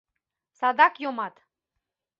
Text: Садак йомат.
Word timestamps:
Садак 0.57 0.93
йомат. 1.03 1.35